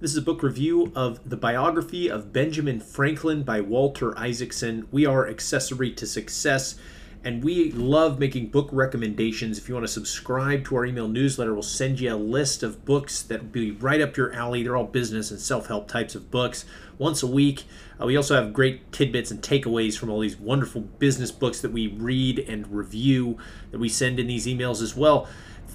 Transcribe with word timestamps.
This 0.00 0.12
is 0.12 0.18
a 0.18 0.22
book 0.22 0.44
review 0.44 0.92
of 0.94 1.28
the 1.28 1.36
biography 1.36 2.08
of 2.08 2.32
Benjamin 2.32 2.78
Franklin 2.78 3.42
by 3.42 3.60
Walter 3.60 4.16
Isaacson. 4.16 4.86
We 4.92 5.06
are 5.06 5.28
Accessory 5.28 5.90
to 5.94 6.06
Success, 6.06 6.76
and 7.24 7.42
we 7.42 7.72
love 7.72 8.18
making 8.18 8.48
book 8.48 8.68
recommendations. 8.72 9.58
If 9.58 9.68
you 9.68 9.74
want 9.74 9.86
to 9.86 9.92
subscribe 9.92 10.64
to 10.66 10.76
our 10.76 10.86
email 10.86 11.08
newsletter, 11.08 11.52
we'll 11.52 11.62
send 11.62 12.00
you 12.00 12.14
a 12.14 12.16
list 12.16 12.62
of 12.62 12.84
books 12.84 13.22
that 13.22 13.42
will 13.42 13.48
be 13.48 13.70
right 13.72 14.00
up 14.00 14.16
your 14.16 14.32
alley. 14.32 14.62
They're 14.62 14.76
all 14.76 14.84
business 14.84 15.30
and 15.30 15.40
self 15.40 15.66
help 15.66 15.88
types 15.88 16.14
of 16.14 16.30
books 16.30 16.64
once 16.96 17.22
a 17.22 17.26
week. 17.26 17.64
Uh, 18.00 18.06
we 18.06 18.16
also 18.16 18.34
have 18.34 18.52
great 18.52 18.92
tidbits 18.92 19.30
and 19.30 19.42
takeaways 19.42 19.98
from 19.98 20.10
all 20.10 20.20
these 20.20 20.38
wonderful 20.38 20.80
business 20.80 21.32
books 21.32 21.60
that 21.60 21.72
we 21.72 21.88
read 21.88 22.38
and 22.38 22.66
review 22.68 23.36
that 23.70 23.78
we 23.78 23.88
send 23.88 24.18
in 24.20 24.26
these 24.26 24.46
emails 24.46 24.80
as 24.82 24.96
well 24.96 25.28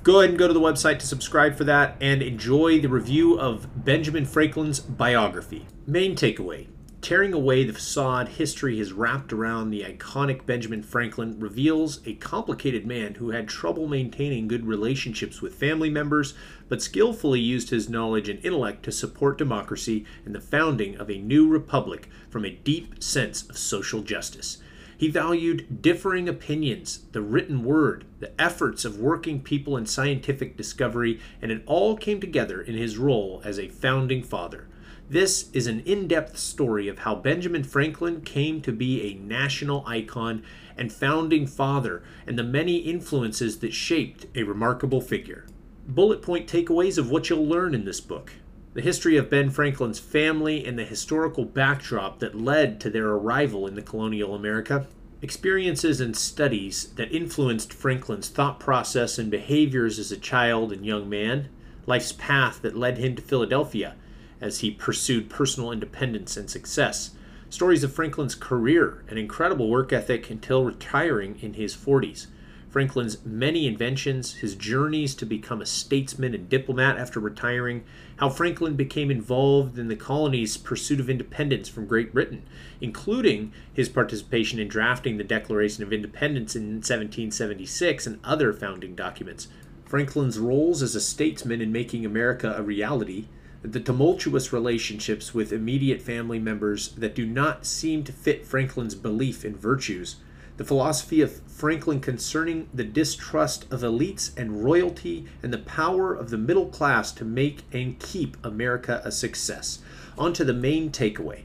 go 0.03 0.19
ahead 0.19 0.31
and 0.31 0.37
go 0.37 0.47
to 0.47 0.53
the 0.53 0.59
website 0.59 0.99
to 0.99 1.07
subscribe 1.07 1.55
for 1.55 1.63
that 1.63 1.95
and 2.01 2.21
enjoy 2.21 2.77
the 2.79 2.89
review 2.89 3.39
of 3.39 3.85
Benjamin 3.85 4.25
Franklin's 4.25 4.81
biography. 4.81 5.65
Main 5.87 6.15
takeaway 6.15 6.67
Tearing 7.03 7.33
away 7.33 7.65
the 7.65 7.73
facade 7.73 8.29
history 8.29 8.77
has 8.77 8.93
wrapped 8.93 9.33
around 9.33 9.71
the 9.71 9.81
iconic 9.81 10.45
Benjamin 10.45 10.81
Franklin 10.81 11.37
reveals 11.37 11.99
a 12.07 12.13
complicated 12.13 12.87
man 12.87 13.15
who 13.15 13.31
had 13.31 13.49
trouble 13.49 13.89
maintaining 13.89 14.47
good 14.47 14.65
relationships 14.65 15.41
with 15.41 15.53
family 15.53 15.89
members, 15.89 16.33
but 16.69 16.81
skillfully 16.81 17.41
used 17.41 17.71
his 17.71 17.89
knowledge 17.89 18.29
and 18.29 18.39
intellect 18.45 18.83
to 18.83 18.91
support 18.93 19.37
democracy 19.37 20.05
and 20.23 20.33
the 20.33 20.39
founding 20.39 20.95
of 20.95 21.11
a 21.11 21.17
new 21.17 21.45
republic 21.45 22.07
from 22.29 22.45
a 22.45 22.51
deep 22.51 23.03
sense 23.03 23.49
of 23.49 23.57
social 23.57 24.01
justice. 24.01 24.59
He 24.97 25.09
valued 25.09 25.81
differing 25.81 26.29
opinions, 26.29 27.01
the 27.11 27.21
written 27.21 27.65
word, 27.65 28.05
the 28.21 28.31
efforts 28.41 28.85
of 28.85 28.97
working 28.97 29.41
people 29.41 29.75
in 29.75 29.87
scientific 29.87 30.55
discovery, 30.55 31.19
and 31.41 31.51
it 31.51 31.63
all 31.65 31.97
came 31.97 32.21
together 32.21 32.61
in 32.61 32.75
his 32.75 32.97
role 32.97 33.41
as 33.43 33.59
a 33.59 33.67
founding 33.67 34.23
father. 34.23 34.69
This 35.13 35.51
is 35.53 35.67
an 35.67 35.81
in 35.81 36.07
depth 36.07 36.39
story 36.39 36.87
of 36.87 36.97
how 36.97 37.13
Benjamin 37.13 37.63
Franklin 37.63 38.21
came 38.21 38.61
to 38.61 38.71
be 38.71 39.03
a 39.03 39.13
national 39.13 39.85
icon 39.85 40.41
and 40.75 40.91
founding 40.91 41.45
father, 41.45 42.01
and 42.25 42.35
the 42.35 42.43
many 42.43 42.77
influences 42.77 43.59
that 43.59 43.75
shaped 43.75 44.25
a 44.33 44.41
remarkable 44.41 45.01
figure. 45.01 45.45
Bullet 45.87 46.23
point 46.23 46.47
takeaways 46.47 46.97
of 46.97 47.11
what 47.11 47.29
you'll 47.29 47.45
learn 47.45 47.75
in 47.75 47.85
this 47.85 48.01
book 48.01 48.31
the 48.73 48.81
history 48.81 49.15
of 49.15 49.29
Ben 49.29 49.51
Franklin's 49.51 49.99
family, 49.99 50.65
and 50.65 50.79
the 50.79 50.83
historical 50.83 51.45
backdrop 51.45 52.17
that 52.17 52.33
led 52.41 52.81
to 52.81 52.89
their 52.89 53.09
arrival 53.09 53.67
in 53.67 53.75
the 53.75 53.83
colonial 53.83 54.33
America. 54.33 54.87
Experiences 55.21 56.01
and 56.01 56.17
studies 56.17 56.85
that 56.95 57.13
influenced 57.13 57.71
Franklin's 57.71 58.29
thought 58.29 58.59
process 58.59 59.19
and 59.19 59.29
behaviors 59.29 59.99
as 59.99 60.11
a 60.11 60.17
child 60.17 60.73
and 60.73 60.83
young 60.83 61.07
man. 61.07 61.49
Life's 61.85 62.13
path 62.13 62.63
that 62.63 62.75
led 62.75 62.97
him 62.97 63.15
to 63.15 63.21
Philadelphia 63.21 63.93
as 64.41 64.59
he 64.59 64.71
pursued 64.71 65.29
personal 65.29 65.71
independence 65.71 66.37
and 66.37 66.49
success. 66.49 67.11
Stories 67.49 67.83
of 67.83 67.93
Franklin's 67.93 68.35
career 68.35 69.03
and 69.07 69.19
incredible 69.19 69.69
work 69.69 69.93
ethic 69.93 70.29
until 70.29 70.63
retiring 70.63 71.37
in 71.41 71.53
his 71.53 71.75
40s. 71.75 72.27
Franklin's 72.73 73.23
many 73.23 73.67
inventions, 73.67 74.33
his 74.37 74.55
journeys 74.55 75.13
to 75.13 75.27
become 75.27 75.61
a 75.61 75.65
statesman 75.65 76.33
and 76.33 76.49
diplomat 76.49 76.97
after 76.97 77.19
retiring, 77.19 77.83
how 78.15 78.29
Franklin 78.29 78.75
became 78.75 79.11
involved 79.11 79.77
in 79.77 79.89
the 79.89 79.95
colony's 79.95 80.57
pursuit 80.57 80.99
of 80.99 81.07
independence 81.07 81.69
from 81.69 81.85
Great 81.85 82.11
Britain, 82.11 82.41
including 82.81 83.53
his 83.71 83.89
participation 83.89 84.57
in 84.57 84.67
drafting 84.67 85.17
the 85.17 85.23
Declaration 85.23 85.83
of 85.83 85.93
Independence 85.93 86.55
in 86.55 86.77
1776 86.77 88.07
and 88.07 88.19
other 88.23 88.51
founding 88.51 88.95
documents, 88.95 89.49
Franklin's 89.85 90.39
roles 90.39 90.81
as 90.81 90.95
a 90.95 90.99
statesman 90.99 91.61
in 91.61 91.71
making 91.71 92.03
America 92.03 92.55
a 92.57 92.63
reality, 92.63 93.25
the 93.63 93.79
tumultuous 93.79 94.53
relationships 94.53 95.33
with 95.33 95.51
immediate 95.51 96.01
family 96.01 96.37
members 96.37 96.89
that 96.89 97.15
do 97.15 97.25
not 97.25 97.65
seem 97.65 98.03
to 98.03 98.11
fit 98.11 98.45
Franklin's 98.45 98.95
belief 98.95 99.43
in 99.43 99.55
virtues 99.55 100.17
the 100.57 100.63
philosophy 100.63 101.21
of 101.21 101.41
Franklin 101.47 101.99
concerning 101.99 102.67
the 102.73 102.83
distrust 102.83 103.63
of 103.71 103.81
elites 103.81 104.37
and 104.37 104.63
royalty 104.63 105.25
and 105.41 105.51
the 105.51 105.57
power 105.57 106.13
of 106.13 106.29
the 106.29 106.37
middle 106.37 106.67
class 106.67 107.11
to 107.13 107.25
make 107.25 107.63
and 107.71 107.99
keep 107.99 108.37
America 108.45 109.01
a 109.03 109.11
success. 109.11 109.79
On 110.17 110.31
to 110.33 110.43
the 110.43 110.53
main 110.53 110.91
takeaway. 110.91 111.43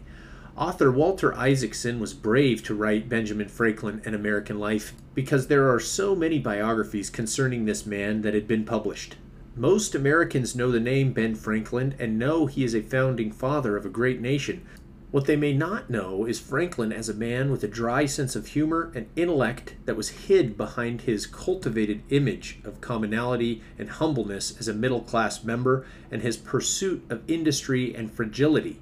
Author 0.57 0.91
Walter 0.91 1.35
Isaacson 1.35 2.01
was 2.01 2.13
brave 2.13 2.63
to 2.65 2.75
write 2.75 3.09
Benjamin 3.09 3.49
Franklin 3.49 4.03
and 4.05 4.15
American 4.15 4.59
Life 4.59 4.93
because 5.15 5.47
there 5.47 5.73
are 5.73 5.81
so 5.81 6.15
many 6.15 6.39
biographies 6.39 7.11
concerning 7.11 7.65
this 7.65 7.87
man 7.87 8.23
that 8.23 8.35
had 8.35 8.47
been 8.47 8.65
published. 8.65 9.17
Most 9.59 9.97
Americans 9.97 10.55
know 10.55 10.71
the 10.71 10.79
name 10.79 11.13
Ben 11.13 11.35
Franklin 11.35 11.97
and 11.99 12.17
know 12.17 12.47
he 12.47 12.63
is 12.63 12.77
a 12.77 12.81
founding 12.81 13.33
father 13.33 13.77
of 13.77 13.85
a 13.85 13.89
great 13.89 14.21
nation, 14.21 14.65
what 15.11 15.25
they 15.25 15.35
may 15.35 15.53
not 15.53 15.91
know 15.91 16.27
is 16.27 16.39
Franklin 16.39 16.93
as 16.93 17.09
a 17.09 17.15
man 17.15 17.51
with 17.51 17.65
a 17.65 17.69
dry 17.69 18.05
sense 18.07 18.37
of 18.37 18.49
humor 18.49 18.93
and 18.95 19.09
intellect 19.17 19.75
that 19.87 19.97
was 19.97 20.11
hid 20.11 20.57
behind 20.57 21.01
his 21.01 21.27
cultivated 21.27 22.03
image 22.11 22.61
of 22.63 22.81
commonality 22.81 23.63
and 23.79 23.89
humbleness 23.89 24.57
as 24.61 24.69
a 24.69 24.75
middle 24.75 25.01
class 25.01 25.43
member 25.43 25.87
and 26.11 26.23
his 26.23 26.37
pursuit 26.37 27.03
of 27.11 27.29
industry 27.29 27.93
and 27.95 28.13
fragility. 28.13 28.81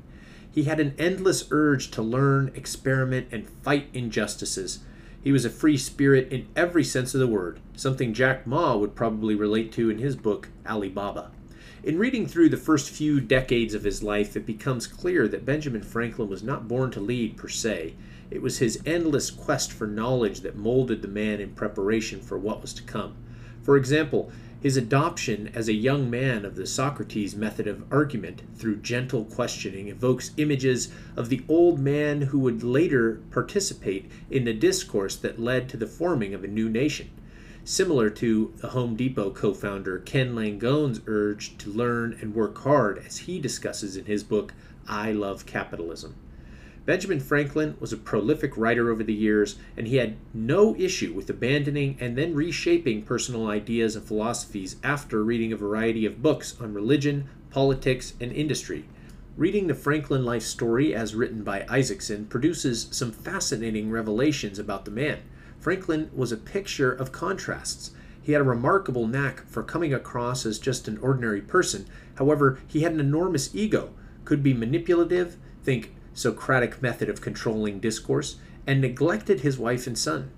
He 0.51 0.65
had 0.65 0.81
an 0.81 0.95
endless 0.99 1.47
urge 1.53 1.91
to 1.93 2.03
learn, 2.03 2.51
experiment, 2.55 3.29
and 3.31 3.49
fight 3.49 3.89
injustices. 3.95 4.81
He 5.27 5.33
was 5.33 5.45
a 5.45 5.51
free 5.51 5.77
spirit 5.77 6.31
in 6.31 6.47
every 6.55 6.85
sense 6.85 7.13
of 7.13 7.19
the 7.19 7.27
word, 7.27 7.59
something 7.75 8.15
Jack 8.15 8.47
Ma 8.47 8.77
would 8.77 8.95
probably 8.95 9.35
relate 9.35 9.73
to 9.73 9.91
in 9.91 9.99
his 9.99 10.15
book, 10.15 10.51
Alibaba. 10.65 11.33
In 11.83 11.99
reading 11.99 12.29
through 12.29 12.51
the 12.51 12.57
first 12.57 12.91
few 12.91 13.21
decades 13.21 13.75
of 13.75 13.83
his 13.83 14.05
life, 14.05 14.37
it 14.37 14.47
becomes 14.47 14.87
clear 14.87 15.27
that 15.27 15.45
Benjamin 15.45 15.83
Franklin 15.83 16.29
was 16.29 16.45
not 16.45 16.69
born 16.69 16.93
to 16.93 17.01
lead 17.01 17.37
per 17.37 17.49
se. 17.49 17.97
It 18.31 18.41
was 18.41 18.59
his 18.59 18.81
endless 18.87 19.33
quest 19.33 19.73
for 19.73 19.89
knowledge 19.89 20.43
that 20.43 20.55
molded 20.55 21.03
the 21.03 21.09
man 21.09 21.41
in 21.41 21.57
preparation 21.57 22.21
for 22.21 22.39
what 22.39 22.63
was 22.63 22.73
to 22.75 22.85
come. 22.85 23.17
For 23.65 23.77
example, 23.77 24.31
his 24.67 24.77
adoption 24.77 25.49
as 25.55 25.69
a 25.69 25.73
young 25.73 26.11
man 26.11 26.45
of 26.45 26.57
the 26.57 26.67
Socrates 26.67 27.37
method 27.37 27.69
of 27.69 27.85
argument 27.93 28.43
through 28.57 28.75
gentle 28.75 29.25
questioning 29.25 29.87
evokes 29.87 30.33
images 30.39 30.93
of 31.15 31.29
the 31.29 31.45
old 31.47 31.79
man 31.79 32.21
who 32.23 32.39
would 32.41 32.65
later 32.65 33.21
participate 33.31 34.11
in 34.29 34.43
the 34.43 34.53
discourse 34.53 35.15
that 35.15 35.39
led 35.39 35.69
to 35.69 35.77
the 35.77 35.87
forming 35.87 36.35
of 36.35 36.43
a 36.43 36.49
new 36.49 36.69
nation 36.69 37.09
similar 37.63 38.11
to 38.11 38.53
the 38.57 38.71
Home 38.71 38.97
Depot 38.97 39.31
co 39.31 39.55
founder 39.55 40.01
Ken 40.01 40.35
Langone's 40.35 41.01
urge 41.07 41.57
to 41.59 41.71
learn 41.71 42.19
and 42.21 42.35
work 42.35 42.59
hard, 42.59 42.99
as 43.07 43.19
he 43.19 43.39
discusses 43.39 43.97
in 43.97 44.07
his 44.07 44.25
book, 44.25 44.53
I 44.89 45.13
Love 45.13 45.47
Capitalism. 45.47 46.17
Benjamin 46.87 47.19
Franklin 47.19 47.77
was 47.81 47.93
a 47.93 47.97
prolific 47.97 48.57
writer 48.57 48.93
over 48.93 49.03
the 49.03 49.13
years, 49.13 49.57
and 49.77 49.89
he 49.89 49.97
had 49.97 50.15
no 50.33 50.77
issue 50.77 51.13
with 51.13 51.29
abandoning 51.29 51.97
and 51.99 52.17
then 52.17 52.33
reshaping 52.33 53.03
personal 53.03 53.49
ideas 53.49 53.97
and 53.97 54.07
philosophies 54.07 54.77
after 54.85 55.25
reading 55.25 55.53
a 55.53 55.57
variety 55.57 56.07
of 56.07 56.23
books 56.23 56.55
on 56.61 56.73
religion, 56.73 57.29
politics, 57.51 58.15
and 58.21 58.31
industry. 58.31 58.85
Reading 59.37 59.67
the 59.67 59.75
Franklin 59.75 60.25
life 60.25 60.45
story 60.45 60.95
as 60.95 61.17
written 61.17 61.43
by 61.43 61.67
Isaacson 61.69 62.27
produces 62.27 62.87
some 62.93 63.11
fascinating 63.11 63.91
revelations 63.91 64.61
about 64.61 64.85
the 64.85 64.93
man. 64.93 65.19
Franklin 65.59 66.09
was 66.15 66.31
a 66.31 66.37
picture 66.37 66.93
of 66.93 67.11
contrasts. 67.11 67.91
He 68.23 68.31
had 68.31 68.41
a 68.41 68.45
remarkable 68.45 69.09
knack 69.09 69.45
for 69.49 69.65
coming 69.65 69.93
across 69.93 70.47
as 70.47 70.61
just 70.61 70.87
an 70.87 70.99
ordinary 70.99 71.41
person. 71.41 71.87
However, 72.15 72.61
he 72.69 72.83
had 72.83 72.93
an 72.93 73.01
enormous 73.01 73.53
ego, 73.57 73.91
could 74.25 74.45
be 74.45 74.55
manipulative, 74.55 75.37
think 75.65 75.96
Socratic 76.17 76.81
method 76.81 77.11
of 77.11 77.21
controlling 77.21 77.79
discourse, 77.79 78.37
and 78.67 78.81
neglected 78.81 79.41
his 79.41 79.59
wife 79.59 79.87
and 79.87 79.99
son. 79.99 80.31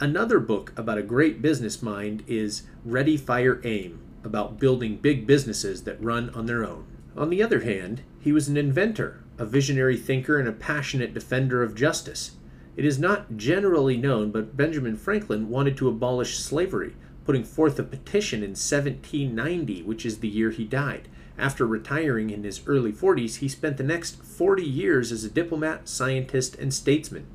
Another 0.00 0.40
book 0.40 0.72
about 0.76 0.98
a 0.98 1.04
great 1.04 1.40
business 1.40 1.80
mind 1.80 2.24
is 2.26 2.64
Ready, 2.84 3.16
Fire, 3.16 3.60
Aim, 3.62 4.00
about 4.24 4.58
building 4.58 4.96
big 4.96 5.28
businesses 5.28 5.84
that 5.84 6.02
run 6.02 6.30
on 6.30 6.46
their 6.46 6.66
own. 6.66 6.84
On 7.16 7.30
the 7.30 7.44
other 7.44 7.60
hand, 7.60 8.02
he 8.18 8.32
was 8.32 8.48
an 8.48 8.56
inventor, 8.56 9.22
a 9.38 9.46
visionary 9.46 9.96
thinker, 9.96 10.36
and 10.36 10.48
a 10.48 10.52
passionate 10.52 11.14
defender 11.14 11.62
of 11.62 11.76
justice. 11.76 12.32
It 12.76 12.84
is 12.84 12.98
not 12.98 13.36
generally 13.36 13.96
known, 13.96 14.32
but 14.32 14.56
Benjamin 14.56 14.96
Franklin 14.96 15.48
wanted 15.48 15.76
to 15.76 15.88
abolish 15.88 16.38
slavery, 16.38 16.96
putting 17.24 17.44
forth 17.44 17.78
a 17.78 17.84
petition 17.84 18.42
in 18.42 18.50
1790, 18.50 19.84
which 19.84 20.04
is 20.04 20.18
the 20.18 20.28
year 20.28 20.50
he 20.50 20.64
died. 20.64 21.06
After 21.40 21.66
retiring 21.66 22.28
in 22.28 22.44
his 22.44 22.60
early 22.66 22.92
40s, 22.92 23.36
he 23.36 23.48
spent 23.48 23.78
the 23.78 23.82
next 23.82 24.22
40 24.22 24.62
years 24.62 25.10
as 25.10 25.24
a 25.24 25.30
diplomat, 25.30 25.88
scientist, 25.88 26.54
and 26.56 26.72
statesman. 26.72 27.26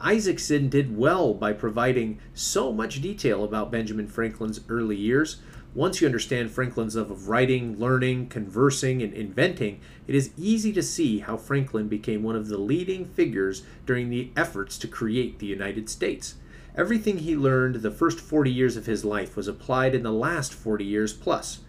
Isaacson 0.00 0.68
did 0.68 0.96
well 0.96 1.34
by 1.34 1.52
providing 1.52 2.18
so 2.34 2.72
much 2.72 3.00
detail 3.00 3.44
about 3.44 3.70
Benjamin 3.70 4.08
Franklin's 4.08 4.58
early 4.68 4.96
years, 4.96 5.36
once 5.72 6.00
you 6.00 6.06
understand 6.06 6.50
Franklin's 6.50 6.96
love 6.96 7.12
of 7.12 7.28
writing, 7.28 7.78
learning, 7.78 8.28
conversing, 8.28 9.02
and 9.02 9.12
inventing, 9.12 9.80
it 10.08 10.16
is 10.16 10.32
easy 10.36 10.72
to 10.72 10.82
see 10.82 11.20
how 11.20 11.36
Franklin 11.36 11.86
became 11.86 12.24
one 12.24 12.36
of 12.36 12.48
the 12.48 12.58
leading 12.58 13.04
figures 13.04 13.62
during 13.86 14.10
the 14.10 14.30
efforts 14.36 14.78
to 14.78 14.88
create 14.88 15.38
the 15.38 15.46
United 15.46 15.88
States. 15.88 16.34
Everything 16.76 17.18
he 17.18 17.36
learned 17.36 17.76
the 17.76 17.90
first 17.92 18.18
40 18.18 18.50
years 18.50 18.76
of 18.76 18.86
his 18.86 19.04
life 19.04 19.36
was 19.36 19.46
applied 19.46 19.94
in 19.94 20.02
the 20.02 20.12
last 20.12 20.52
40 20.52 20.84
years 20.84 21.12
plus. 21.12 21.60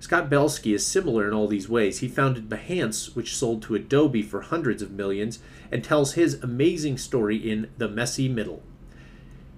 Scott 0.00 0.30
Belsky 0.30 0.72
is 0.72 0.86
similar 0.86 1.26
in 1.26 1.34
all 1.34 1.48
these 1.48 1.68
ways. 1.68 1.98
He 1.98 2.08
founded 2.08 2.48
Behance, 2.48 3.16
which 3.16 3.36
sold 3.36 3.62
to 3.62 3.74
Adobe 3.74 4.22
for 4.22 4.42
hundreds 4.42 4.80
of 4.80 4.92
millions, 4.92 5.40
and 5.72 5.82
tells 5.82 6.12
his 6.12 6.40
amazing 6.42 6.98
story 6.98 7.36
in 7.36 7.68
The 7.78 7.88
Messy 7.88 8.28
Middle. 8.28 8.62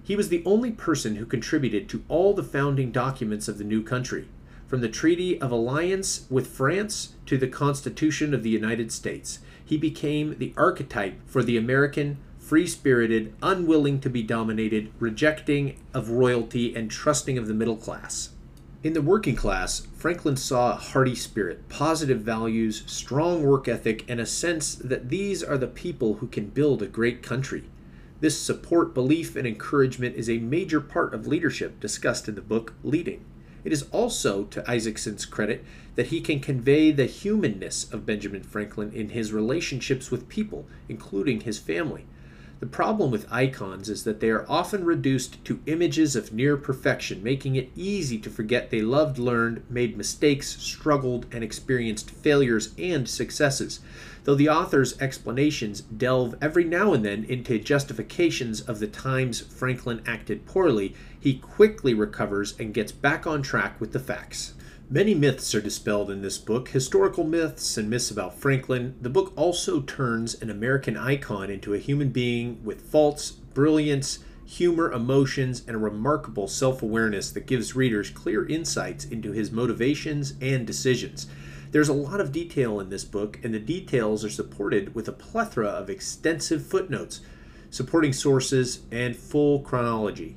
He 0.03 0.15
was 0.15 0.29
the 0.29 0.41
only 0.45 0.71
person 0.71 1.15
who 1.15 1.25
contributed 1.25 1.87
to 1.89 2.03
all 2.07 2.33
the 2.33 2.43
founding 2.43 2.91
documents 2.91 3.47
of 3.47 3.59
the 3.59 3.63
new 3.63 3.83
country, 3.83 4.27
from 4.65 4.81
the 4.81 4.89
Treaty 4.89 5.39
of 5.39 5.51
Alliance 5.51 6.25
with 6.29 6.47
France 6.47 7.13
to 7.27 7.37
the 7.37 7.47
Constitution 7.47 8.33
of 8.33 8.41
the 8.41 8.49
United 8.49 8.91
States. 8.91 9.39
He 9.63 9.77
became 9.77 10.37
the 10.39 10.53
archetype 10.57 11.19
for 11.27 11.43
the 11.43 11.55
American, 11.55 12.17
free 12.39 12.65
spirited, 12.65 13.33
unwilling 13.43 13.99
to 14.01 14.09
be 14.09 14.23
dominated, 14.23 14.91
rejecting 14.99 15.77
of 15.93 16.09
royalty, 16.09 16.75
and 16.75 16.89
trusting 16.89 17.37
of 17.37 17.47
the 17.47 17.53
middle 17.53 17.77
class. 17.77 18.31
In 18.83 18.93
the 18.93 19.01
working 19.03 19.35
class, 19.35 19.85
Franklin 19.95 20.35
saw 20.35 20.71
a 20.71 20.75
hearty 20.75 21.13
spirit, 21.13 21.69
positive 21.69 22.21
values, 22.21 22.81
strong 22.87 23.43
work 23.43 23.67
ethic, 23.67 24.03
and 24.09 24.19
a 24.19 24.25
sense 24.25 24.73
that 24.73 25.09
these 25.09 25.43
are 25.43 25.57
the 25.59 25.67
people 25.67 26.15
who 26.15 26.25
can 26.25 26.47
build 26.47 26.81
a 26.81 26.87
great 26.87 27.21
country. 27.21 27.65
This 28.21 28.41
support, 28.41 28.95
belief, 28.95 29.35
and 29.35 29.45
encouragement 29.45 30.15
is 30.15 30.27
a 30.27 30.39
major 30.39 30.81
part 30.81 31.13
of 31.13 31.27
leadership 31.27 31.79
discussed 31.79 32.27
in 32.27 32.33
the 32.33 32.41
book 32.41 32.73
Leading. 32.83 33.23
It 33.63 33.71
is 33.71 33.83
also 33.91 34.45
to 34.45 34.67
Isaacson's 34.67 35.27
credit 35.27 35.63
that 35.93 36.07
he 36.07 36.19
can 36.19 36.39
convey 36.39 36.89
the 36.89 37.05
humanness 37.05 37.83
of 37.93 38.07
Benjamin 38.07 38.41
Franklin 38.41 38.91
in 38.93 39.09
his 39.09 39.31
relationships 39.31 40.09
with 40.09 40.27
people, 40.27 40.65
including 40.89 41.41
his 41.41 41.59
family. 41.59 42.05
The 42.61 42.67
problem 42.67 43.09
with 43.09 43.25
icons 43.31 43.89
is 43.89 44.03
that 44.03 44.19
they 44.19 44.29
are 44.29 44.45
often 44.47 44.85
reduced 44.85 45.43
to 45.45 45.61
images 45.65 46.15
of 46.15 46.31
near 46.31 46.55
perfection, 46.55 47.23
making 47.23 47.55
it 47.55 47.71
easy 47.75 48.19
to 48.19 48.29
forget 48.29 48.69
they 48.69 48.83
loved, 48.83 49.17
learned, 49.17 49.63
made 49.67 49.97
mistakes, 49.97 50.61
struggled, 50.61 51.25
and 51.31 51.43
experienced 51.43 52.11
failures 52.11 52.75
and 52.77 53.09
successes. 53.09 53.79
Though 54.25 54.35
the 54.35 54.49
author's 54.49 54.95
explanations 55.01 55.81
delve 55.81 56.35
every 56.39 56.63
now 56.63 56.93
and 56.93 57.03
then 57.03 57.23
into 57.23 57.57
justifications 57.57 58.61
of 58.61 58.79
the 58.79 58.85
times 58.85 59.41
Franklin 59.41 60.03
acted 60.05 60.45
poorly, 60.45 60.95
he 61.19 61.39
quickly 61.39 61.95
recovers 61.95 62.53
and 62.59 62.75
gets 62.75 62.91
back 62.91 63.25
on 63.25 63.41
track 63.41 63.81
with 63.81 63.91
the 63.91 63.99
facts. 63.99 64.53
Many 64.93 65.15
myths 65.15 65.55
are 65.55 65.61
dispelled 65.61 66.11
in 66.11 66.21
this 66.21 66.37
book, 66.37 66.67
historical 66.67 67.23
myths 67.23 67.77
and 67.77 67.89
myths 67.89 68.11
about 68.11 68.37
Franklin. 68.37 68.95
The 68.99 69.09
book 69.09 69.31
also 69.37 69.79
turns 69.79 70.33
an 70.41 70.49
American 70.49 70.97
icon 70.97 71.49
into 71.49 71.73
a 71.73 71.77
human 71.77 72.09
being 72.09 72.61
with 72.61 72.81
faults, 72.81 73.31
brilliance, 73.31 74.19
humor, 74.45 74.91
emotions, 74.91 75.63
and 75.65 75.77
a 75.77 75.79
remarkable 75.79 76.49
self 76.49 76.83
awareness 76.83 77.31
that 77.31 77.47
gives 77.47 77.73
readers 77.73 78.09
clear 78.09 78.45
insights 78.45 79.05
into 79.05 79.31
his 79.31 79.49
motivations 79.49 80.33
and 80.41 80.67
decisions. 80.67 81.27
There's 81.71 81.87
a 81.87 81.93
lot 81.93 82.19
of 82.19 82.33
detail 82.33 82.81
in 82.81 82.89
this 82.89 83.05
book, 83.05 83.39
and 83.45 83.53
the 83.53 83.59
details 83.59 84.25
are 84.25 84.29
supported 84.29 84.93
with 84.93 85.07
a 85.07 85.13
plethora 85.13 85.69
of 85.69 85.89
extensive 85.89 86.65
footnotes, 86.65 87.21
supporting 87.69 88.11
sources, 88.11 88.81
and 88.91 89.15
full 89.15 89.61
chronology. 89.61 90.35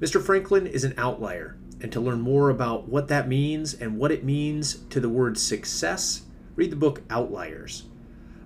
Mr. 0.00 0.22
Franklin 0.22 0.66
is 0.66 0.84
an 0.84 0.94
outlier 0.96 1.58
and 1.82 1.92
to 1.92 2.00
learn 2.00 2.20
more 2.20 2.50
about 2.50 2.88
what 2.88 3.08
that 3.08 3.28
means 3.28 3.74
and 3.74 3.98
what 3.98 4.12
it 4.12 4.24
means 4.24 4.74
to 4.90 5.00
the 5.00 5.08
word 5.08 5.38
success, 5.38 6.22
read 6.56 6.70
the 6.70 6.76
book 6.76 7.02
Outliers. 7.10 7.84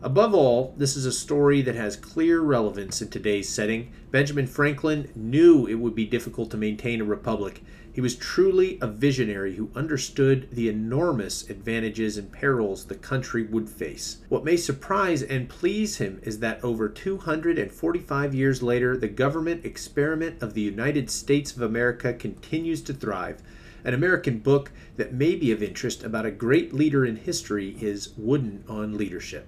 Above 0.05 0.35
all, 0.35 0.75
this 0.77 0.97
is 0.99 1.07
a 1.07 1.13
story 1.13 1.63
that 1.63 1.75
has 1.75 1.97
clear 1.97 2.43
relevance 2.43 3.01
in 3.01 3.09
today's 3.09 3.49
setting. 3.49 3.91
Benjamin 4.11 4.47
Franklin 4.47 5.11
knew 5.15 5.67
it 5.67 5.77
would 5.77 5.95
be 5.95 6.05
difficult 6.05 6.51
to 6.51 6.59
maintain 6.59 7.01
a 7.01 7.05
republic, 7.05 7.63
he 7.91 8.03
was 8.03 8.15
truly 8.15 8.77
a 8.83 8.87
visionary 8.87 9.55
who 9.55 9.71
understood 9.75 10.49
the 10.53 10.69
enormous 10.69 11.49
advantages 11.49 12.19
and 12.19 12.31
perils 12.31 12.85
the 12.85 12.97
country 12.97 13.45
would 13.45 13.71
face. 13.71 14.19
What 14.29 14.45
may 14.45 14.59
surprise 14.59 15.23
and 15.23 15.49
please 15.49 15.97
him 15.97 16.21
is 16.23 16.41
that 16.41 16.63
over 16.63 16.91
245 16.91 18.35
years 18.35 18.63
later, 18.63 18.99
the 18.99 19.09
government 19.09 19.65
experiment 19.65 20.43
of 20.43 20.53
the 20.53 20.61
United 20.61 21.09
States 21.09 21.57
of 21.57 21.63
America 21.63 22.13
continues 22.13 22.83
to 22.83 22.93
thrive. 22.93 23.41
An 23.85 23.95
American 23.95 24.41
book 24.41 24.71
that 24.97 25.15
may 25.15 25.35
be 25.35 25.51
of 25.51 25.63
interest 25.63 26.05
about 26.05 26.27
a 26.27 26.31
great 26.31 26.75
leader 26.75 27.07
in 27.07 27.17
history 27.17 27.77
is 27.81 28.11
Wooden 28.19 28.65
on 28.69 28.99
Leadership. 28.99 29.47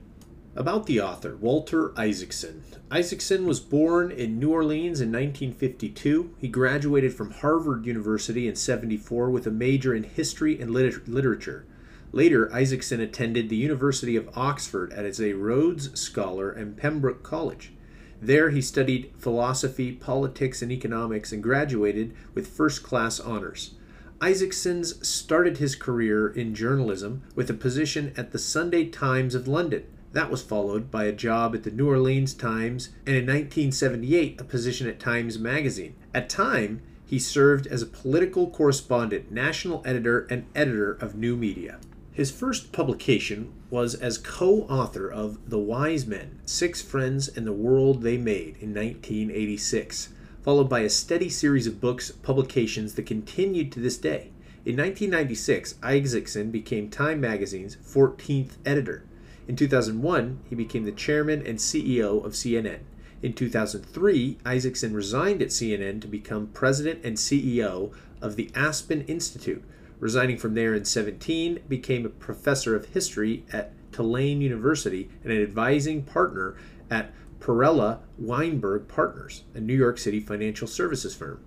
About 0.56 0.86
the 0.86 1.02
author, 1.02 1.36
Walter 1.36 1.92
Isaacson. 2.00 2.62
Isaacson 2.90 3.44
was 3.44 3.60
born 3.60 4.10
in 4.10 4.38
New 4.38 4.52
Orleans 4.52 5.02
in 5.02 5.12
1952. 5.12 6.34
He 6.38 6.48
graduated 6.48 7.12
from 7.12 7.30
Harvard 7.30 7.84
University 7.84 8.48
in 8.48 8.56
74 8.56 9.28
with 9.28 9.46
a 9.46 9.50
major 9.50 9.94
in 9.94 10.04
history 10.04 10.58
and 10.58 10.70
liter- 10.70 11.02
literature. 11.06 11.66
Later, 12.10 12.50
Isaacson 12.54 13.02
attended 13.02 13.50
the 13.50 13.56
University 13.56 14.16
of 14.16 14.30
Oxford 14.34 14.94
as 14.94 15.20
a 15.20 15.34
Rhodes 15.34 16.00
Scholar 16.00 16.50
and 16.50 16.74
Pembroke 16.74 17.22
College. 17.22 17.74
There, 18.22 18.48
he 18.48 18.62
studied 18.62 19.12
philosophy, 19.18 19.92
politics, 19.92 20.62
and 20.62 20.72
economics 20.72 21.32
and 21.32 21.42
graduated 21.42 22.14
with 22.32 22.48
first 22.48 22.82
class 22.82 23.20
honors. 23.20 23.74
Isaacson's 24.22 25.06
started 25.06 25.58
his 25.58 25.76
career 25.76 26.26
in 26.26 26.54
journalism 26.54 27.24
with 27.34 27.50
a 27.50 27.54
position 27.54 28.14
at 28.16 28.32
the 28.32 28.38
Sunday 28.38 28.86
Times 28.86 29.34
of 29.34 29.46
London. 29.46 29.84
That 30.16 30.30
was 30.30 30.42
followed 30.42 30.90
by 30.90 31.04
a 31.04 31.12
job 31.12 31.54
at 31.54 31.62
the 31.62 31.70
New 31.70 31.90
Orleans 31.90 32.32
Times 32.32 32.88
and 33.04 33.14
in 33.14 33.26
1978 33.26 34.40
a 34.40 34.44
position 34.44 34.88
at 34.88 34.98
Times 34.98 35.38
Magazine. 35.38 35.94
At 36.14 36.30
Time, 36.30 36.80
he 37.04 37.18
served 37.18 37.66
as 37.66 37.82
a 37.82 37.86
political 37.86 38.48
correspondent, 38.48 39.30
national 39.30 39.82
editor, 39.84 40.26
and 40.30 40.46
editor 40.54 40.92
of 40.92 41.16
New 41.16 41.36
Media. 41.36 41.80
His 42.12 42.30
first 42.30 42.72
publication 42.72 43.52
was 43.68 43.94
as 43.94 44.16
co 44.16 44.62
author 44.70 45.06
of 45.06 45.50
The 45.50 45.58
Wise 45.58 46.06
Men 46.06 46.40
Six 46.46 46.80
Friends 46.80 47.28
and 47.28 47.46
the 47.46 47.52
World 47.52 48.00
They 48.00 48.16
Made 48.16 48.56
in 48.58 48.72
1986, 48.72 50.14
followed 50.42 50.70
by 50.70 50.80
a 50.80 50.88
steady 50.88 51.28
series 51.28 51.66
of 51.66 51.78
books, 51.78 52.10
publications 52.10 52.94
that 52.94 53.04
continued 53.04 53.70
to 53.72 53.80
this 53.80 53.98
day. 53.98 54.30
In 54.64 54.78
1996, 54.78 55.74
Isaacson 55.82 56.50
became 56.50 56.88
Time 56.88 57.20
Magazine's 57.20 57.76
14th 57.76 58.52
editor. 58.64 59.04
In 59.48 59.54
2001, 59.54 60.40
he 60.48 60.56
became 60.56 60.84
the 60.84 60.92
chairman 60.92 61.46
and 61.46 61.58
CEO 61.58 62.24
of 62.24 62.32
CNN. 62.32 62.80
In 63.22 63.32
2003, 63.32 64.38
Isaacson 64.44 64.92
resigned 64.92 65.40
at 65.40 65.48
CNN 65.48 66.00
to 66.00 66.08
become 66.08 66.48
president 66.48 67.04
and 67.04 67.16
CEO 67.16 67.92
of 68.20 68.36
the 68.36 68.50
Aspen 68.54 69.02
Institute. 69.02 69.62
Resigning 70.00 70.36
from 70.36 70.54
there 70.54 70.74
in 70.74 70.84
17, 70.84 71.60
became 71.68 72.04
a 72.04 72.10
professor 72.10 72.74
of 72.74 72.86
history 72.86 73.44
at 73.52 73.72
Tulane 73.92 74.40
University 74.40 75.08
and 75.22 75.32
an 75.32 75.42
advising 75.42 76.02
partner 76.02 76.56
at 76.90 77.12
Perella 77.40 78.00
Weinberg 78.18 78.88
Partners, 78.88 79.44
a 79.54 79.60
New 79.60 79.74
York 79.74 79.98
City 79.98 80.20
financial 80.20 80.66
services 80.66 81.14
firm. 81.14 81.40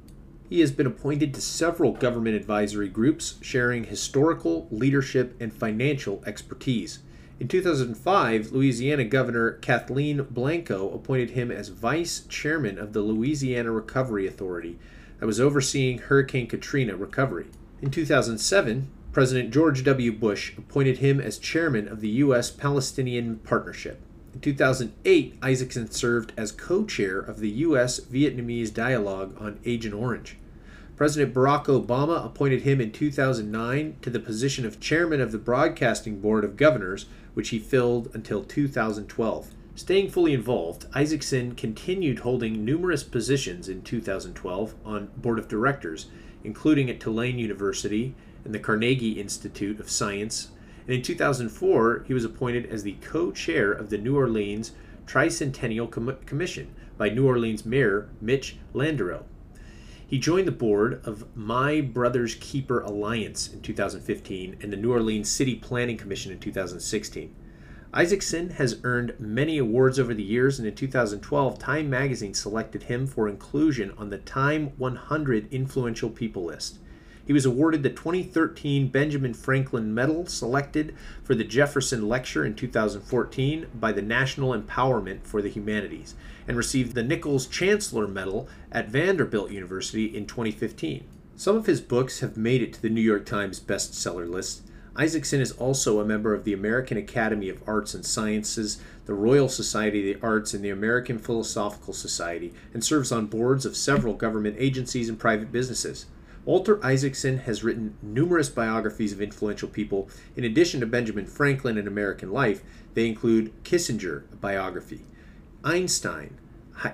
He 0.49 0.61
has 0.61 0.71
been 0.71 0.87
appointed 0.87 1.33
to 1.33 1.41
several 1.41 1.91
government 1.91 2.35
advisory 2.35 2.89
groups 2.89 3.35
sharing 3.41 3.83
historical, 3.83 4.67
leadership, 4.71 5.35
and 5.39 5.53
financial 5.53 6.23
expertise. 6.25 6.99
In 7.39 7.47
2005, 7.47 8.51
Louisiana 8.51 9.05
Governor 9.05 9.51
Kathleen 9.51 10.23
Blanco 10.29 10.91
appointed 10.93 11.31
him 11.31 11.51
as 11.51 11.69
vice 11.69 12.25
chairman 12.27 12.77
of 12.77 12.91
the 12.91 12.99
Louisiana 13.01 13.71
Recovery 13.71 14.27
Authority 14.27 14.77
that 15.19 15.25
was 15.25 15.39
overseeing 15.39 15.99
Hurricane 15.99 16.47
Katrina 16.47 16.97
recovery. 16.97 17.45
In 17.81 17.91
2007, 17.91 18.89
President 19.13 19.51
George 19.51 19.85
W. 19.85 20.11
Bush 20.11 20.51
appointed 20.57 20.97
him 20.97 21.21
as 21.21 21.37
chairman 21.37 21.87
of 21.87 22.01
the 22.01 22.09
U.S. 22.09 22.51
Palestinian 22.51 23.37
Partnership. 23.37 24.01
In 24.33 24.41
2008, 24.41 25.37
Isaacson 25.41 25.89
served 25.89 26.33
as 26.35 26.51
co 26.51 26.83
chair 26.83 27.19
of 27.19 27.39
the 27.39 27.49
U.S. 27.49 28.01
Vietnamese 28.01 28.73
Dialogue 28.73 29.33
on 29.39 29.59
Agent 29.63 29.93
Orange. 29.95 30.35
President 30.97 31.33
Barack 31.33 31.67
Obama 31.67 32.25
appointed 32.25 32.63
him 32.63 32.81
in 32.81 32.91
2009 32.91 33.95
to 34.01 34.09
the 34.09 34.19
position 34.19 34.65
of 34.65 34.81
chairman 34.81 35.21
of 35.21 35.31
the 35.31 35.37
Broadcasting 35.37 36.19
Board 36.19 36.43
of 36.43 36.57
Governors 36.57 37.05
which 37.33 37.49
he 37.49 37.59
filled 37.59 38.09
until 38.13 38.43
2012. 38.43 39.53
Staying 39.75 40.09
fully 40.09 40.33
involved, 40.33 40.87
Isaacson 40.93 41.55
continued 41.55 42.19
holding 42.19 42.65
numerous 42.65 43.03
positions 43.03 43.69
in 43.69 43.81
2012 43.81 44.75
on 44.83 45.09
board 45.15 45.39
of 45.39 45.47
directors, 45.47 46.07
including 46.43 46.89
at 46.89 46.99
Tulane 46.99 47.39
University 47.39 48.13
and 48.43 48.53
the 48.53 48.59
Carnegie 48.59 49.19
Institute 49.19 49.79
of 49.79 49.89
Science. 49.89 50.49
And 50.85 50.95
in 50.95 51.01
2004, 51.01 52.03
he 52.07 52.13
was 52.13 52.25
appointed 52.25 52.65
as 52.65 52.83
the 52.83 52.97
co 52.99 53.31
chair 53.31 53.71
of 53.71 53.89
the 53.89 53.97
New 53.97 54.17
Orleans 54.17 54.73
Tricentennial 55.05 55.89
Com- 55.89 56.17
Commission 56.25 56.73
by 56.97 57.09
New 57.09 57.25
Orleans 57.25 57.65
Mayor 57.65 58.09
Mitch 58.19 58.57
Landrieu. 58.73 59.23
He 60.09 60.17
joined 60.17 60.47
the 60.47 60.51
board 60.51 61.01
of 61.05 61.27
My 61.37 61.81
Brother's 61.81 62.33
Keeper 62.33 62.79
Alliance 62.79 63.47
in 63.53 63.61
2015 63.61 64.57
and 64.59 64.73
the 64.73 64.77
New 64.77 64.91
Orleans 64.91 65.29
City 65.29 65.53
Planning 65.53 65.97
Commission 65.97 66.31
in 66.31 66.39
2016. 66.39 67.35
Isaacson 67.93 68.49
has 68.49 68.79
earned 68.83 69.13
many 69.19 69.59
awards 69.59 69.99
over 69.99 70.15
the 70.15 70.23
years, 70.23 70.57
and 70.57 70.67
in 70.67 70.73
2012, 70.73 71.59
Time 71.59 71.91
magazine 71.91 72.33
selected 72.33 72.81
him 72.81 73.05
for 73.05 73.29
inclusion 73.29 73.93
on 73.99 74.09
the 74.09 74.17
Time 74.17 74.71
100 74.77 75.53
Influential 75.53 76.09
People 76.09 76.45
list. 76.45 76.79
He 77.29 77.33
was 77.33 77.45
awarded 77.45 77.83
the 77.83 77.91
2013 77.91 78.87
Benjamin 78.87 79.35
Franklin 79.35 79.93
Medal, 79.93 80.25
selected 80.25 80.95
for 81.21 81.35
the 81.35 81.43
Jefferson 81.43 82.09
Lecture 82.09 82.43
in 82.43 82.55
2014 82.55 83.67
by 83.75 83.91
the 83.91 84.01
National 84.01 84.59
Empowerment 84.59 85.21
for 85.21 85.39
the 85.39 85.49
Humanities, 85.49 86.15
and 86.47 86.57
received 86.57 86.95
the 86.95 87.03
Nichols 87.03 87.45
Chancellor 87.45 88.07
Medal 88.07 88.49
at 88.71 88.89
Vanderbilt 88.89 89.51
University 89.51 90.05
in 90.05 90.25
2015. 90.25 91.03
Some 91.35 91.55
of 91.55 91.67
his 91.67 91.81
books 91.81 92.21
have 92.21 92.35
made 92.35 92.63
it 92.63 92.73
to 92.73 92.81
the 92.81 92.89
New 92.89 92.99
York 92.99 93.27
Times 93.27 93.59
bestseller 93.59 94.27
list. 94.27 94.63
Isaacson 94.95 95.39
is 95.39 95.51
also 95.51 95.99
a 95.99 96.05
member 96.05 96.33
of 96.33 96.45
the 96.45 96.53
American 96.53 96.97
Academy 96.97 97.49
of 97.49 97.61
Arts 97.67 97.93
and 97.93 98.03
Sciences, 98.03 98.81
the 99.05 99.13
Royal 99.13 99.49
Society 99.49 99.99
of 99.99 100.19
the 100.19 100.27
Arts, 100.27 100.55
and 100.55 100.65
the 100.65 100.71
American 100.71 101.19
Philosophical 101.19 101.93
Society, 101.93 102.55
and 102.73 102.83
serves 102.83 103.11
on 103.11 103.27
boards 103.27 103.67
of 103.67 103.77
several 103.77 104.15
government 104.15 104.55
agencies 104.57 105.07
and 105.07 105.19
private 105.19 105.51
businesses. 105.51 106.07
Walter 106.49 106.83
Isaacson 106.83 107.37
has 107.37 107.63
written 107.63 107.95
numerous 108.01 108.49
biographies 108.49 109.13
of 109.13 109.21
influential 109.21 109.69
people. 109.69 110.09
In 110.35 110.43
addition 110.43 110.79
to 110.79 110.87
Benjamin 110.87 111.27
Franklin 111.27 111.77
and 111.77 111.87
American 111.87 112.31
life, 112.31 112.63
they 112.95 113.05
include 113.07 113.53
Kissinger, 113.63 114.23
a 114.33 114.35
biography, 114.35 115.05
Einstein, 115.63 116.39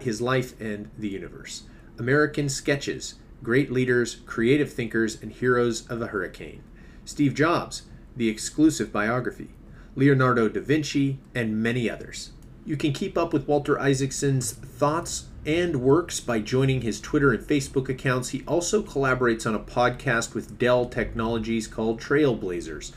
his 0.01 0.19
life 0.19 0.59
and 0.59 0.91
the 0.97 1.07
universe, 1.07 1.63
American 1.97 2.49
sketches, 2.49 3.15
great 3.41 3.71
leaders, 3.71 4.17
creative 4.25 4.73
thinkers, 4.73 5.21
and 5.21 5.31
heroes 5.31 5.87
of 5.87 5.99
the 5.99 6.07
hurricane. 6.07 6.61
Steve 7.05 7.33
Jobs, 7.33 7.83
the 8.13 8.27
exclusive 8.27 8.91
biography, 8.91 9.51
Leonardo 9.95 10.49
da 10.49 10.59
Vinci, 10.59 11.19
and 11.33 11.63
many 11.63 11.89
others. 11.89 12.31
You 12.65 12.75
can 12.75 12.91
keep 12.91 13.17
up 13.17 13.31
with 13.31 13.47
Walter 13.47 13.79
Isaacson's 13.79 14.51
thoughts 14.51 15.27
and 15.45 15.81
works 15.81 16.19
by 16.19 16.39
joining 16.39 16.81
his 16.81 16.99
Twitter 16.99 17.31
and 17.31 17.43
Facebook 17.43 17.87
accounts. 17.87 18.29
He 18.29 18.43
also 18.47 18.81
collaborates 18.81 19.45
on 19.45 19.53
a 19.53 19.59
podcast 19.59 20.33
with 20.33 20.57
Dell 20.57 20.87
Technologies 20.87 21.67
called 21.67 22.01
Trailblazers. 22.01 22.91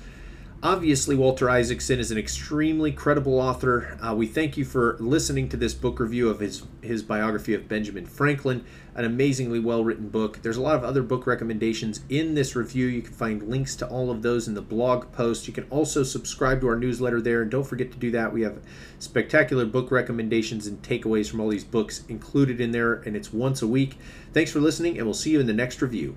Obviously, 0.61 1.15
Walter 1.15 1.49
Isaacson 1.49 2.01
is 2.01 2.11
an 2.11 2.19
extremely 2.19 2.91
credible 2.91 3.39
author. 3.39 3.97
Uh, 4.03 4.13
we 4.13 4.27
thank 4.27 4.57
you 4.57 4.65
for 4.65 4.97
listening 4.99 5.49
to 5.51 5.57
this 5.57 5.73
book 5.73 6.01
review 6.01 6.29
of 6.29 6.41
his, 6.41 6.65
his 6.83 7.01
biography 7.01 7.55
of 7.55 7.69
Benjamin 7.69 8.05
Franklin, 8.07 8.65
an 8.97 9.05
amazingly 9.05 9.61
well 9.61 9.85
written 9.85 10.09
book. 10.09 10.43
There's 10.43 10.57
a 10.57 10.61
lot 10.61 10.75
of 10.75 10.83
other 10.83 11.05
book 11.05 11.29
recommendations 11.29 12.01
in 12.09 12.35
this 12.35 12.57
review. 12.57 12.89
You 12.89 13.03
can 13.03 13.13
find 13.13 13.41
links 13.45 13.77
to 13.77 13.87
all 13.87 14.11
of 14.11 14.23
those 14.23 14.49
in 14.49 14.55
the 14.55 14.61
blog 14.61 15.13
post. 15.13 15.47
You 15.47 15.55
can 15.55 15.69
also 15.71 16.03
subscribe 16.03 16.61
to 16.63 16.67
our 16.67 16.77
newsletter 16.77 17.21
there, 17.21 17.41
and 17.41 17.51
don't 17.53 17.63
forget 17.63 17.93
to 17.93 17.99
do 17.99 18.11
that. 18.11 18.33
We 18.33 18.43
have 18.43 18.61
spectacular 18.99 19.65
book 19.65 19.93
recommendations 19.93 20.67
and 20.67 20.83
takeaways 20.83 21.31
from 21.31 21.39
all 21.39 21.51
these 21.51 21.63
books 21.63 22.03
included 22.09 22.61
in 22.61 22.73
there, 22.73 22.95
and 22.95 23.15
it's 23.15 23.33
once 23.33 23.63
a 23.63 23.69
week. 23.69 23.97
Thanks 24.33 24.51
for 24.51 24.59
listening, 24.59 24.97
and 24.97 25.07
we'll 25.07 25.15
see 25.15 25.31
you 25.31 25.39
in 25.39 25.47
the 25.47 25.53
next 25.53 25.81
review. 25.81 26.17